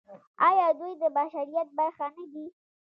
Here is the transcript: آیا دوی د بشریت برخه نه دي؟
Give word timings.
آیا 0.47 0.67
دوی 0.79 0.93
د 1.01 1.03
بشریت 1.17 1.67
برخه 1.77 2.07
نه 2.15 2.25
دي؟ 2.33 2.45